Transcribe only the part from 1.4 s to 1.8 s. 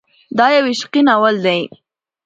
دی.